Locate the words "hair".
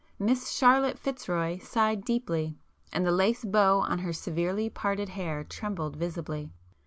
5.09-5.43